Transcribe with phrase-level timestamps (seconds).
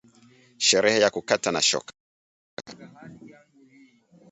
[0.57, 1.93] Sherehe ya kukata na shoka